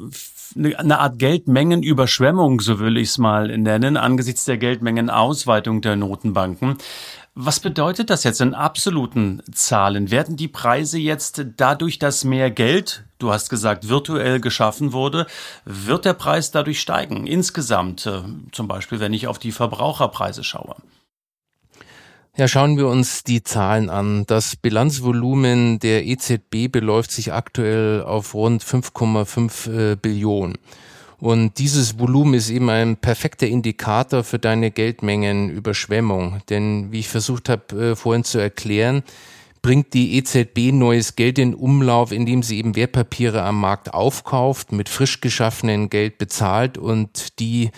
eine 0.76 0.99
Art 0.99 1.19
Geldmengenüberschwemmung, 1.19 2.61
so 2.61 2.78
will 2.78 2.97
ich 2.97 3.09
es 3.09 3.19
mal 3.19 3.57
nennen, 3.59 3.97
angesichts 3.97 4.45
der 4.45 4.57
Geldmengenausweitung 4.57 5.81
der 5.81 5.97
Notenbanken. 5.97 6.78
Was 7.35 7.61
bedeutet 7.61 8.09
das 8.09 8.25
jetzt 8.25 8.40
in 8.40 8.55
absoluten 8.55 9.43
Zahlen? 9.52 10.11
Werden 10.11 10.37
die 10.37 10.49
Preise 10.49 10.99
jetzt 10.99 11.45
dadurch, 11.59 11.99
dass 11.99 12.25
mehr 12.25 12.50
Geld, 12.50 13.05
du 13.18 13.32
hast 13.32 13.49
gesagt, 13.49 13.88
virtuell 13.88 14.40
geschaffen 14.40 14.92
wurde, 14.92 15.26
wird 15.64 16.04
der 16.04 16.14
Preis 16.14 16.50
dadurch 16.50 16.80
steigen? 16.80 17.26
Insgesamt, 17.26 18.06
äh, 18.06 18.23
zum 18.52 18.68
Beispiel, 18.68 19.00
wenn 19.00 19.12
ich 19.12 19.26
auf 19.26 19.38
die 19.38 19.52
Verbraucherpreise 19.52 20.44
schaue. 20.44 20.76
Ja, 22.38 22.49
schauen 22.49 22.76
wir 22.76 22.87
uns 22.87 23.25
die 23.25 23.42
Zahlen 23.42 23.88
an. 23.88 24.26
Das 24.26 24.56
Bilanzvolumen 24.56 25.78
der 25.78 26.04
EZB 26.04 26.70
beläuft 26.70 27.11
sich 27.11 27.32
aktuell 27.32 28.02
auf 28.02 28.35
rund 28.35 28.62
5,5 28.62 29.92
äh, 29.92 29.96
Billionen. 29.96 30.58
Und 31.18 31.58
dieses 31.58 31.99
Volumen 31.99 32.35
ist 32.35 32.50
eben 32.50 32.68
ein 32.68 32.99
perfekter 32.99 33.46
Indikator 33.46 34.23
für 34.23 34.38
deine 34.38 34.70
Geldmengenüberschwemmung. 34.70 36.42
Denn 36.50 36.92
wie 36.92 37.00
ich 37.00 37.08
versucht 37.08 37.49
habe 37.49 37.92
äh, 37.92 37.96
vorhin 37.96 38.23
zu 38.23 38.38
erklären, 38.38 39.02
bringt 39.66 39.94
die 39.94 40.16
EZB 40.18 40.70
neues 40.70 41.16
Geld 41.16 41.40
in 41.40 41.52
Umlauf, 41.52 42.12
indem 42.12 42.44
sie 42.44 42.58
eben 42.58 42.76
Wertpapiere 42.76 43.42
am 43.42 43.61
Markt 43.61 43.92
aufkauft, 43.92 44.70
mit 44.70 44.88
frisch 44.88 45.20
geschaffenem 45.20 45.90
Geld 45.90 46.18
bezahlt 46.18 46.78
und 46.78 47.40
die 47.40 47.73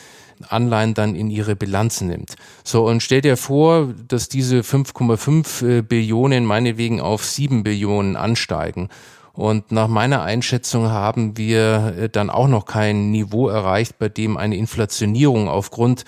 Anleihen 0.50 0.92
dann 0.92 1.14
in 1.14 1.30
ihre 1.30 1.56
Bilanz 1.56 2.02
nimmt. 2.02 2.34
So, 2.62 2.86
und 2.86 3.02
stell 3.02 3.22
dir 3.22 3.38
vor, 3.38 3.94
dass 4.06 4.28
diese 4.28 4.60
5,5 4.60 5.78
äh, 5.78 5.80
Billionen 5.80 6.44
meinetwegen 6.44 7.00
auf 7.00 7.24
7 7.24 7.62
Billionen 7.62 8.16
ansteigen. 8.16 8.90
Und 9.32 9.72
nach 9.72 9.88
meiner 9.88 10.20
Einschätzung 10.20 10.90
haben 10.90 11.38
wir 11.38 11.94
äh, 11.98 12.08
dann 12.10 12.28
auch 12.28 12.48
noch 12.48 12.66
kein 12.66 13.12
Niveau 13.12 13.48
erreicht, 13.48 13.98
bei 13.98 14.10
dem 14.10 14.36
eine 14.36 14.58
Inflationierung 14.58 15.48
aufgrund 15.48 16.04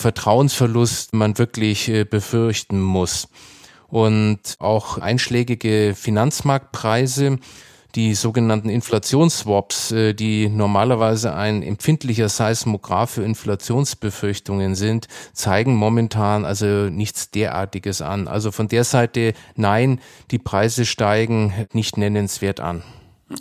Vertrauensverlust 0.00 1.12
man 1.12 1.36
wirklich 1.36 1.90
äh, 1.90 2.04
befürchten 2.04 2.80
muss. 2.80 3.28
Und 3.88 4.56
auch 4.58 4.98
einschlägige 4.98 5.94
Finanzmarktpreise 5.96 7.38
die 7.94 8.14
sogenannten 8.14 8.68
Inflationsswaps, 8.68 9.92
äh, 9.92 10.14
die 10.14 10.48
normalerweise 10.48 11.34
ein 11.34 11.62
empfindlicher 11.62 12.28
Seismograph 12.28 13.10
für 13.10 13.24
Inflationsbefürchtungen 13.24 14.74
sind, 14.74 15.08
zeigen 15.32 15.74
momentan 15.74 16.44
also 16.44 16.90
nichts 16.90 17.30
derartiges 17.30 18.02
an. 18.02 18.28
Also 18.28 18.52
von 18.52 18.68
der 18.68 18.84
Seite 18.84 19.32
nein, 19.56 20.00
die 20.30 20.38
Preise 20.38 20.84
steigen 20.84 21.52
nicht 21.72 21.96
nennenswert 21.96 22.60
an. 22.60 22.82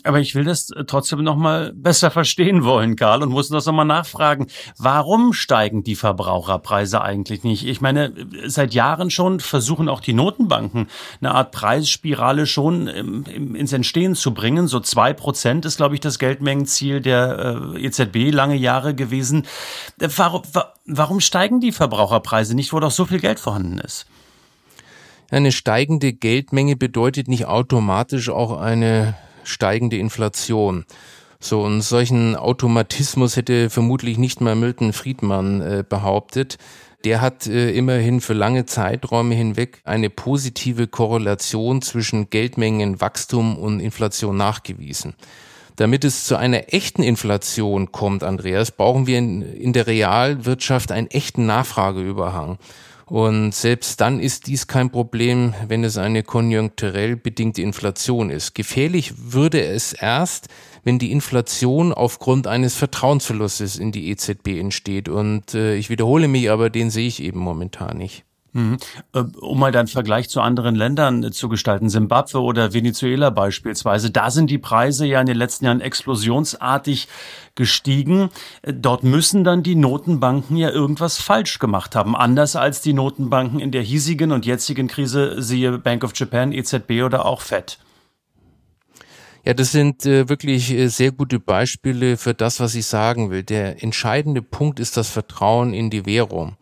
Aber 0.04 0.20
ich 0.20 0.36
will 0.36 0.44
das 0.44 0.70
äh, 0.72 0.84
trotzdem 0.86 1.24
noch 1.24 1.38
mal 1.38 1.72
besser 1.74 2.12
verstehen 2.12 2.64
wollen, 2.66 2.96
Karl, 2.96 3.24
und 3.24 3.30
muss 3.30 3.48
das 3.48 3.66
noch 3.66 3.74
mal 3.74 3.86
nachfragen. 3.86 4.48
Warum 4.78 5.32
steigen 5.32 5.84
die 5.84 5.96
Verbraucherpreise 5.96 7.02
eigentlich 7.02 7.44
nicht? 7.44 7.66
Ich 7.66 7.80
meine, 7.80 8.14
seit 8.46 8.74
Jahren 8.74 9.10
schon 9.10 9.40
versuchen 9.40 9.88
auch 9.88 10.02
die 10.02 10.14
Notenbanken 10.14 10.88
eine 11.22 11.34
Art 11.34 11.52
Preisspirale 11.52 12.48
schon 12.48 12.88
im, 12.88 13.56
ins 13.56 13.72
Entstehen 13.72 14.16
zu 14.16 14.34
bringen. 14.34 14.68
So 14.68 14.82
zwei 14.82 15.14
Prozent 15.14 15.66
ist, 15.66 15.78
glaube 15.78 15.96
ich, 15.96 16.02
das 16.02 16.20
Geldmengenziel 16.20 17.00
der 17.00 17.74
äh, 17.76 17.86
EZB 17.86 18.34
lange 18.34 18.56
Jahre 18.56 18.94
gewesen. 18.94 19.46
Äh, 20.02 20.10
warum, 20.18 20.42
warum 20.86 21.22
steigen 21.22 21.62
die 21.62 21.72
Verbraucherpreise 21.72 22.56
nicht, 22.56 22.74
wo 22.74 22.80
doch 22.82 22.92
so 22.92 23.06
viel 23.06 23.20
Geld 23.20 23.40
vorhanden 23.40 23.80
ist? 23.80 24.06
Eine 25.30 25.52
steigende 25.52 26.14
Geldmenge 26.14 26.76
bedeutet 26.76 27.28
nicht 27.28 27.46
automatisch 27.46 28.30
auch 28.30 28.60
eine 28.60 29.16
steigende 29.48 29.98
Inflation. 29.98 30.86
So, 31.40 31.64
einen 31.66 31.82
solchen 31.82 32.36
Automatismus 32.36 33.36
hätte 33.36 33.70
vermutlich 33.70 34.18
nicht 34.18 34.42
mal 34.42 34.56
Milton 34.56 34.92
Friedman 34.92 35.62
äh, 35.62 35.84
behauptet. 35.88 36.58
Der 37.06 37.22
hat 37.22 37.46
äh, 37.46 37.72
immerhin 37.72 38.22
für 38.22 38.34
lange 38.34 38.66
Zeiträume 38.66 39.36
hinweg 39.36 39.82
eine 39.84 40.10
positive 40.10 40.88
Korrelation 40.88 41.82
zwischen 41.82 42.30
Geldmengenwachstum 42.30 43.58
und 43.58 43.80
Inflation 43.80 44.36
nachgewiesen. 44.36 45.14
Damit 45.76 46.04
es 46.04 46.26
zu 46.26 46.36
einer 46.36 46.74
echten 46.74 47.04
Inflation 47.04 47.92
kommt, 47.92 48.24
Andreas, 48.24 48.72
brauchen 48.72 49.06
wir 49.06 49.20
in, 49.20 49.44
in 49.44 49.74
der 49.74 49.86
Realwirtschaft 49.86 50.92
einen 50.92 51.06
echten 51.08 51.46
Nachfrageüberhang. 51.46 52.58
Und 53.08 53.56
selbst 53.56 54.02
dann 54.02 54.20
ist 54.20 54.48
dies 54.48 54.68
kein 54.68 54.92
Problem, 54.92 55.54
wenn 55.68 55.86
es 55.86 55.98
eine 55.98 56.24
konjunkturell 56.24 57.16
bedingte 57.16 57.62
Inflation 57.62 58.30
ist. 58.30 58.54
Gefährlich 58.54 59.14
würde 59.18 59.66
es 59.66 59.94
erst, 59.94 60.50
wenn 60.84 61.00
die 61.00 61.12
Inflation 61.12 61.94
aufgrund 61.94 62.48
eines 62.48 62.76
Vertrauensverlustes 62.76 63.78
in 63.78 63.94
die 63.94 64.10
EZB 64.10 64.60
entsteht. 64.60 65.08
Und 65.08 65.54
äh, 65.54 65.76
ich 65.76 65.90
wiederhole 65.90 66.28
mich, 66.28 66.52
aber 66.52 66.70
den 66.70 66.90
sehe 66.90 67.08
ich 67.08 67.24
eben 67.24 67.40
momentan 67.40 67.98
nicht. 67.98 68.26
Mhm. 68.54 68.78
Äh, 69.14 69.20
um 69.40 69.60
mal 69.60 69.76
einen 69.76 69.88
Vergleich 69.88 70.30
zu 70.30 70.42
anderen 70.42 70.76
Ländern 70.76 71.24
äh, 71.24 71.32
zu 71.32 71.50
gestalten, 71.50 71.90
Simbabwe 71.90 72.42
oder 72.42 72.74
Venezuela 72.74 73.30
beispielsweise, 73.30 74.12
da 74.12 74.32
sind 74.32 74.50
die 74.50 74.58
Preise 74.58 75.06
ja 75.06 75.20
in 75.20 75.28
den 75.28 75.38
letzten 75.38 75.66
Jahren 75.66 75.82
explosionsartig 75.82 77.08
gestiegen. 77.56 78.30
Äh, 78.62 78.74
dort 78.74 79.04
müssen 79.04 79.44
dann 79.44 79.64
die 79.64 79.76
Notenbanken 79.76 80.58
ja 80.58 80.70
irgendwas 80.70 81.18
falsch 81.18 81.60
gemacht 81.60 81.96
haben, 81.96 82.16
anders 82.16 82.56
als 82.56 82.82
die 82.82 82.94
Notenbanken 82.94 83.60
in 83.60 83.72
der 83.72 83.82
hiesigen 83.82 84.32
und 84.32 84.46
jetzigen 84.46 84.88
Krise, 84.88 85.42
siehe 85.42 85.78
Bank 85.78 86.04
of 86.04 86.14
Japan, 86.16 86.52
EZB 86.52 87.04
oder 87.04 87.26
auch 87.26 87.42
Fed. 87.42 87.80
Ja, 89.48 89.54
das 89.54 89.72
sind 89.72 90.06
äh, 90.06 90.28
wirklich 90.28 90.72
äh, 90.72 90.88
sehr 90.88 91.14
gute 91.14 91.40
Beispiele 91.40 92.18
für 92.18 92.34
das, 92.34 92.60
was 92.60 92.76
ich 92.76 92.86
sagen 92.86 93.30
will. 93.30 93.44
Der 93.44 93.82
entscheidende 93.82 94.42
Punkt 94.42 94.78
ist 94.78 94.98
das 94.98 95.10
Vertrauen 95.10 95.74
in 95.74 95.90
die 95.90 96.06
Währung. 96.06 96.58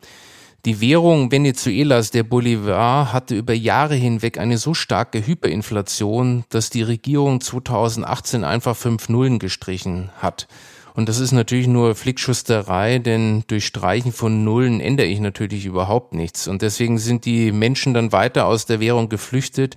Die 0.65 0.81
Währung 0.81 1.31
Venezuelas, 1.31 2.10
der 2.10 2.24
Bolivar, 2.24 3.13
hatte 3.13 3.36
über 3.36 3.53
Jahre 3.53 3.93
hinweg 3.93 4.39
eine 4.39 4.57
so 4.57 4.74
starke 4.74 5.27
Hyperinflation, 5.27 6.43
dass 6.50 6.72
die 6.72 6.81
Regierung 6.81 7.39
2018 7.39 8.43
einfach 8.43 8.75
fünf 8.75 9.07
Nullen 9.07 9.38
gestrichen 9.38 10.10
hat. 10.17 10.48
Und 10.95 11.07
das 11.07 11.19
ist 11.19 11.34
natürlich 11.34 11.67
nur 11.67 11.93
Flickschusterei, 11.93 12.98
denn 12.98 13.43
durch 13.45 13.67
Streichen 13.67 14.12
von 14.12 14.43
Nullen 14.43 14.79
ändere 14.79 15.05
ich 15.05 15.19
natürlich 15.19 15.67
überhaupt 15.67 16.15
nichts. 16.15 16.48
Und 16.48 16.63
deswegen 16.63 16.98
sind 16.98 17.25
die 17.25 17.51
Menschen 17.51 17.93
dann 17.93 18.12
weiter 18.12 18.48
aus 18.48 18.65
der 18.65 18.79
Währung 18.79 19.07
geflüchtet 19.07 19.75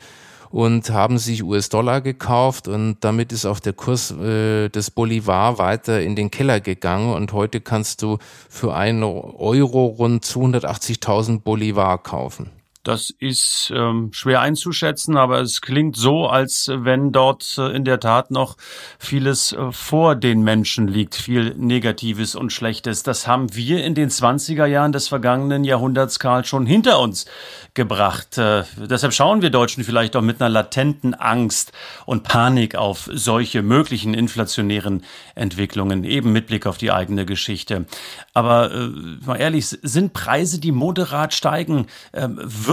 und 0.50 0.90
haben 0.90 1.18
sich 1.18 1.42
US-Dollar 1.42 2.00
gekauft 2.00 2.68
und 2.68 2.98
damit 3.00 3.32
ist 3.32 3.44
auch 3.44 3.60
der 3.60 3.72
Kurs 3.72 4.10
äh, 4.10 4.68
des 4.68 4.90
Bolivar 4.90 5.58
weiter 5.58 6.00
in 6.00 6.16
den 6.16 6.30
Keller 6.30 6.60
gegangen 6.60 7.12
und 7.14 7.32
heute 7.32 7.60
kannst 7.60 8.02
du 8.02 8.18
für 8.48 8.74
einen 8.74 9.02
Euro 9.02 9.86
rund 9.86 10.24
280.000 10.24 11.40
Bolivar 11.40 12.02
kaufen. 12.02 12.57
Das 12.84 13.10
ist 13.10 13.72
ähm, 13.74 14.10
schwer 14.12 14.40
einzuschätzen, 14.40 15.16
aber 15.16 15.40
es 15.40 15.60
klingt 15.60 15.96
so, 15.96 16.26
als 16.26 16.70
wenn 16.72 17.12
dort 17.12 17.56
äh, 17.58 17.74
in 17.74 17.84
der 17.84 18.00
Tat 18.00 18.30
noch 18.30 18.56
vieles 18.98 19.52
äh, 19.52 19.72
vor 19.72 20.14
den 20.14 20.42
Menschen 20.42 20.88
liegt, 20.88 21.14
viel 21.14 21.54
Negatives 21.56 22.34
und 22.34 22.52
Schlechtes. 22.52 23.02
Das 23.02 23.26
haben 23.26 23.54
wir 23.54 23.84
in 23.84 23.94
den 23.94 24.10
20er 24.10 24.66
Jahren 24.66 24.92
des 24.92 25.08
vergangenen 25.08 25.64
Jahrhunderts, 25.64 26.18
Karl, 26.18 26.44
schon 26.44 26.66
hinter 26.66 27.00
uns 27.00 27.26
gebracht. 27.74 28.38
Äh, 28.38 28.64
deshalb 28.76 29.12
schauen 29.12 29.42
wir 29.42 29.50
Deutschen 29.50 29.84
vielleicht 29.84 30.16
auch 30.16 30.22
mit 30.22 30.40
einer 30.40 30.48
latenten 30.48 31.14
Angst 31.14 31.72
und 32.06 32.22
Panik 32.22 32.74
auf 32.74 33.08
solche 33.12 33.62
möglichen 33.62 34.14
inflationären 34.14 35.04
Entwicklungen, 35.34 36.04
eben 36.04 36.32
mit 36.32 36.46
Blick 36.46 36.66
auf 36.66 36.78
die 36.78 36.90
eigene 36.90 37.26
Geschichte. 37.26 37.86
Aber 38.34 38.72
äh, 38.72 38.88
mal 39.26 39.36
ehrlich, 39.36 39.66
sind 39.66 40.12
Preise, 40.12 40.60
die 40.60 40.72
moderat 40.72 41.34
steigen, 41.34 41.86
äh, 42.12 42.28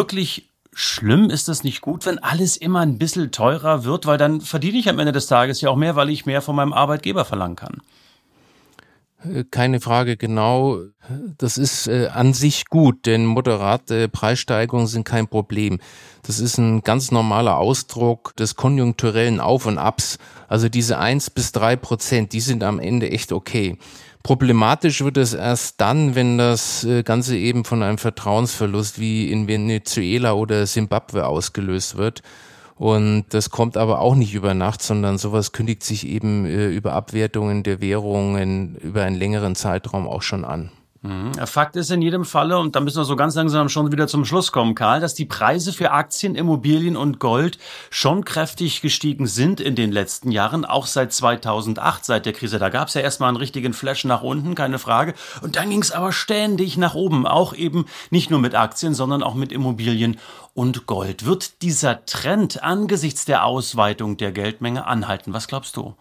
wirklich 0.06 0.52
schlimm? 0.72 1.32
Ist 1.32 1.48
das 1.48 1.64
nicht 1.64 1.82
gut, 1.82 2.06
wenn 2.06 2.20
alles 2.20 2.58
immer 2.58 2.82
ein 2.82 3.00
bisschen 3.00 3.32
teurer 3.32 3.86
wird? 3.86 4.06
Weil 4.06 4.20
dann 4.20 4.40
verdiene 4.40 4.78
ich 4.78 4.88
am 4.88 5.00
Ende 5.00 5.12
des 5.12 5.26
Tages 5.26 5.62
ja 5.62 5.70
auch 5.72 5.76
mehr, 5.76 5.96
weil 5.96 6.12
ich 6.12 6.28
mehr 6.28 6.44
von 6.44 6.56
meinem 6.56 6.74
Arbeitgeber 6.74 7.26
verlangen 7.26 7.56
kann. 7.56 7.82
äh, 9.24 9.46
keine 9.50 9.80
Frage 9.80 10.16
genau. 10.16 10.80
Das 11.40 11.58
ist 11.58 11.88
äh, 11.88 12.10
an 12.14 12.34
sich 12.34 12.66
gut, 12.66 13.08
denn 13.08 13.26
moderate 13.26 14.08
Preissteigerungen 14.08 14.86
sind 14.86 15.06
kein 15.06 15.28
Problem. 15.28 15.80
Das 16.22 16.40
ist 16.40 16.60
ein 16.60 16.82
ganz 16.82 17.10
normaler 17.10 17.58
Ausdruck 17.58 18.36
des 18.36 18.56
konjunkturellen 18.56 19.40
Auf 19.40 19.66
und 19.66 19.80
Abs. 19.80 20.20
Also 20.48 20.70
diese 20.70 21.00
eins 21.00 21.32
bis 21.32 21.52
drei 21.52 21.76
Prozent, 21.76 22.32
die 22.32 22.42
sind 22.42 22.64
am 22.64 22.80
Ende 22.80 23.10
echt 23.10 23.32
okay. 23.32 23.80
Problematisch 24.26 25.04
wird 25.04 25.18
es 25.18 25.36
erst 25.36 25.80
dann, 25.80 26.16
wenn 26.16 26.40
das 26.40 26.84
äh, 26.84 27.04
Ganze 27.04 27.38
eben 27.38 27.64
von 27.64 27.84
einem 27.84 28.00
Vertrauensverlust 28.00 29.00
wie 29.00 29.32
in 29.32 29.48
Venezuela 29.48 30.34
oder 30.34 30.66
Simbabwe 30.66 31.28
ausgelöst 31.28 31.96
wird. 31.96 32.24
Und 32.74 33.26
das 33.30 33.52
kommt 33.52 33.78
aber 33.78 34.00
auch 34.02 34.16
nicht 34.16 34.34
über 34.34 34.56
Nacht, 34.56 34.82
sondern 34.82 35.20
sowas 35.20 35.52
kündigt 35.52 35.84
sich 35.84 36.08
eben 36.08 36.48
äh, 36.48 36.70
über 36.70 36.94
Abwertungen 36.94 37.62
der 37.62 37.82
Währungen 37.82 38.78
über 38.78 39.04
einen 39.04 39.16
längeren 39.16 39.54
Zeitraum 39.54 40.08
auch 40.08 40.24
schon 40.24 40.44
an. 40.44 40.72
Mhm. 41.06 41.34
Fakt 41.46 41.76
ist 41.76 41.92
in 41.92 42.02
jedem 42.02 42.26
Falle, 42.26 42.58
und 42.58 42.76
da 42.76 42.80
müssen 42.80 42.98
wir 42.98 43.06
so 43.06 43.16
ganz 43.16 43.36
langsam 43.36 43.70
schon 43.70 43.92
wieder 43.92 44.08
zum 44.08 44.26
Schluss 44.26 44.52
kommen, 44.52 44.74
Karl, 44.74 45.00
dass 45.00 45.14
die 45.14 45.26
Preise 45.26 45.72
für 45.72 45.92
Aktien, 45.92 46.34
Immobilien 46.34 46.98
und 46.98 47.20
Gold 47.20 47.60
schon 47.92 48.26
kräftig 48.26 48.82
gestiegen 48.82 49.28
sind 49.28 49.60
in 49.60 49.76
den 49.76 49.92
letzten 49.92 50.32
Jahren, 50.32 50.66
auch 50.66 50.88
seit 50.88 51.14
2008, 51.14 52.04
seit 52.04 52.26
der 52.26 52.34
Krise. 52.34 52.58
Da 52.58 52.70
gab 52.70 52.88
es 52.88 52.96
ja 52.96 53.02
erstmal 53.02 53.30
einen 53.30 53.38
richtigen 53.38 53.74
Flash 53.74 54.04
nach 54.06 54.24
unten, 54.24 54.56
keine 54.56 54.80
Frage. 54.80 55.14
Und 55.42 55.58
dann 55.58 55.70
ging 55.70 55.82
es 55.82 55.92
aber 55.92 56.12
ständig 56.12 56.76
nach 56.78 56.96
oben, 56.96 57.28
auch 57.28 57.54
eben 57.54 57.86
nicht 58.10 58.32
nur 58.32 58.40
mit 58.40 58.56
Aktien, 58.56 58.96
sondern 58.96 59.22
auch 59.22 59.36
mit 59.36 59.52
Immobilien 59.52 60.18
und 60.56 60.88
Gold. 60.88 61.26
Wird 61.26 61.62
dieser 61.62 62.06
Trend 62.06 62.64
angesichts 62.64 63.26
der 63.26 63.46
Ausweitung 63.46 64.18
der 64.18 64.32
Geldmenge 64.32 64.88
anhalten? 64.88 65.34
Was 65.34 65.48
glaubst 65.48 65.78
du? 65.78 65.96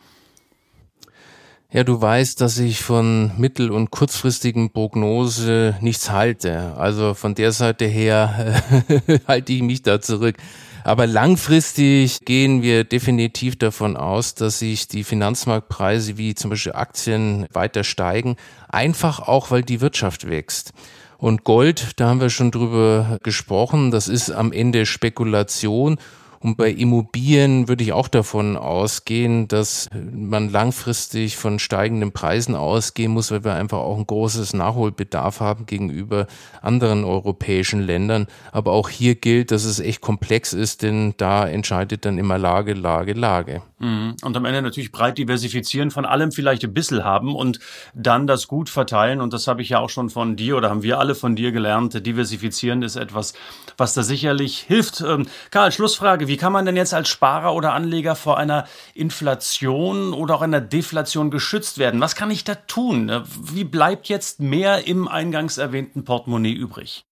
Ja, 1.75 1.83
du 1.83 2.01
weißt, 2.01 2.41
dass 2.41 2.59
ich 2.59 2.83
von 2.83 3.33
mittel- 3.37 3.73
und 3.73 3.91
kurzfristigen 3.91 4.71
Prognose 4.71 5.75
nichts 5.81 6.09
halte. 6.09 6.73
Also 6.77 7.15
von 7.15 7.35
der 7.35 7.51
Seite 7.51 7.85
her 7.85 8.63
halte 9.27 9.53
ich 9.53 9.63
mich 9.63 9.83
da 9.83 10.01
zurück. 10.01 10.37
Aber 10.85 11.09
langfristig 11.09 12.21
gehen 12.25 12.63
wir 12.63 12.85
definitiv 12.85 13.59
davon 13.59 13.97
aus, 13.97 14.37
dass 14.37 14.61
sich 14.61 14.87
die 14.87 15.03
Finanzmarktpreise 15.03 16.17
wie 16.17 16.37
zum 16.37 16.51
Beispiel 16.51 16.75
Aktien 16.75 17.49
weiter 17.53 17.83
steigen. 17.83 18.37
Einfach 18.69 19.19
auch, 19.19 19.51
weil 19.51 19.63
die 19.63 19.81
Wirtschaft 19.81 20.31
wächst. 20.31 20.75
Und 21.19 21.43
Gold, 21.43 21.95
da 21.97 22.09
haben 22.09 22.21
wir 22.21 22.31
schon 22.31 22.53
drüber 22.53 23.19
gesprochen, 23.25 23.91
das 23.91 24.07
ist 24.07 24.31
am 24.31 24.53
Ende 24.53 24.87
Spekulation 24.87 25.99
und 26.45 26.59
bei 26.59 26.71
Immobilien 26.71 27.69
würde 27.69 27.83
ich 27.83 27.95
auch 27.95 28.07
davon 28.07 28.59
ausgehen, 28.59 29.49
dass 29.49 29.89
man 29.95 30.51
langfristig 30.51 31.39
von 31.39 31.59
steigenden 31.59 32.13
Preisen 32.13 32.55
ausgehen 32.55 33.13
muss, 33.13 33.31
weil 33.31 33.45
wir 33.45 33.55
einfach 33.55 33.79
auch 33.79 33.97
ein 33.97 34.07
großes 34.07 34.53
Nachholbedarf 34.53 35.41
haben 35.41 35.65
gegenüber 35.65 36.27
anderen 36.61 37.05
europäischen 37.05 37.81
Ländern. 37.81 38.27
Aber 38.53 38.73
auch 38.73 38.91
hier 38.91 39.15
gilt, 39.15 39.53
dass 39.53 39.65
es 39.65 39.81
echt 39.81 40.03
komplex 40.03 40.53
ist, 40.53 40.83
denn 40.83 41.15
da 41.17 41.49
entscheidet 41.49 42.05
dann 42.05 42.19
immer 42.19 42.37
Lage, 42.37 42.75
Lage, 42.75 43.15
Lage. 43.15 43.63
Mhm. 43.85 44.17
Und 44.23 44.35
am 44.35 44.47
Ende 44.47 44.63
natürlich 44.63 44.93
breit 44.93 45.19
diversifizieren, 45.19 45.91
von 45.91 46.07
allem 46.07 46.33
vielleicht 46.33 46.65
ein 46.65 46.73
bisschen 46.73 47.05
haben 47.05 47.37
und 47.37 47.59
dann 47.93 48.27
das 48.27 48.49
gut 48.49 48.71
verteilen. 48.71 49.21
Und 49.21 49.35
das 49.35 49.47
habe 49.47 49.61
ich 49.61 49.69
ja 49.69 49.79
auch 49.79 49.91
schon 49.91 50.09
von 50.09 50.37
dir 50.37 50.57
oder 50.57 50.71
haben 50.71 50.83
wir 50.83 50.99
alle 50.99 51.15
von 51.15 51.37
dir 51.37 51.53
gelernt. 51.53 52.07
Diversifizieren 52.07 52.83
ist 52.83 52.97
etwas, 52.97 53.35
was 53.77 53.93
da 53.93 54.03
sicherlich 54.03 54.61
hilft. 54.61 55.03
Ähm, 55.03 55.27
Karl, 55.51 55.71
Schlussfrage. 55.71 56.29
Wie 56.29 56.39
kann 56.39 56.53
man 56.53 56.65
denn 56.65 56.77
jetzt 56.77 56.95
als 56.95 57.11
Sparer 57.11 57.55
oder 57.55 57.75
Anleger 57.75 58.17
vor 58.17 58.39
einer 58.39 58.67
Inflation 58.95 60.15
oder 60.15 60.37
auch 60.37 60.43
einer 60.43 60.63
Deflation 60.63 61.31
geschützt 61.31 61.77
werden? 61.77 62.01
Was 62.01 62.17
kann 62.17 62.31
ich 62.31 62.45
da 62.45 62.55
tun? 62.55 63.13
Wie 63.39 63.65
bleibt 63.65 64.09
jetzt 64.09 64.41
mehr 64.41 64.87
im 64.87 65.09
eingangs 65.09 65.59
erwähnten 65.59 66.05
Portemonnaie 66.05 66.55
übrig? 66.55 67.05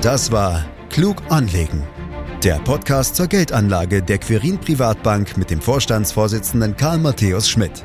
Das 0.00 0.30
war 0.30 0.64
Klug 0.90 1.16
anlegen. 1.30 1.82
Der 2.44 2.60
Podcast 2.60 3.16
zur 3.16 3.26
Geldanlage 3.26 4.00
der 4.00 4.18
Quirin 4.18 4.60
Privatbank 4.60 5.36
mit 5.36 5.50
dem 5.50 5.60
Vorstandsvorsitzenden 5.60 6.76
Karl 6.76 6.98
Matthäus 6.98 7.48
Schmidt. 7.48 7.84